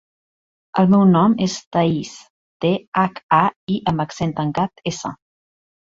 El 0.83 0.87
meu 0.93 1.03
nom 1.09 1.35
és 1.47 1.57
Thaís: 1.77 2.15
te, 2.65 2.71
hac, 3.03 3.23
a, 3.41 3.45
i 3.75 3.77
amb 3.93 4.05
accent 4.07 4.35
tancat, 4.41 4.87
essa. 4.95 5.13